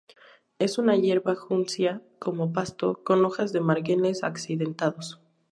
[0.57, 5.21] Es una hierba, juncia como pasto, con hojas de márgenes accidentados.